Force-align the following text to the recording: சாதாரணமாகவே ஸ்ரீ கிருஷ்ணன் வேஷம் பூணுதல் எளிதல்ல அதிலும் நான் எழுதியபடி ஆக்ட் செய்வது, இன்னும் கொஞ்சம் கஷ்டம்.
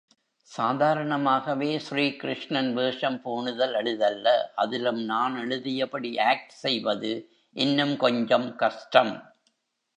சாதாரணமாகவே 0.51 1.67
ஸ்ரீ 1.79 2.05
கிருஷ்ணன் 2.15 2.71
வேஷம் 2.73 3.19
பூணுதல் 3.25 3.75
எளிதல்ல 3.75 4.33
அதிலும் 4.55 5.01
நான் 5.03 5.35
எழுதியபடி 5.35 6.11
ஆக்ட் 6.21 6.55
செய்வது, 6.63 7.11
இன்னும் 7.55 7.95
கொஞ்சம் 7.97 8.55
கஷ்டம். 8.55 9.13